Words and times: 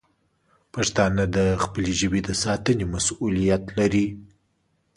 پښتانه 0.73 1.23
د 1.35 1.37
خپلې 1.63 1.91
ژبې 1.99 2.21
د 2.27 2.29
ساتنې 2.43 2.85
مسوولیت 2.93 3.63
لري. 3.77 4.05